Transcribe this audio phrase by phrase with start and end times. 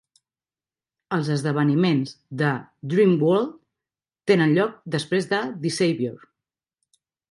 [1.17, 2.55] Els esdeveniments de
[2.95, 3.55] Dream World
[4.35, 6.31] tenen lloc després de "The Savior".